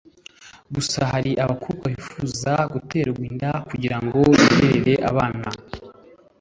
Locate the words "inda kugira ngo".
3.29-4.19